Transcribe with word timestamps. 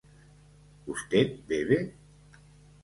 ¿usted 0.87 1.41
bebe? 1.47 1.93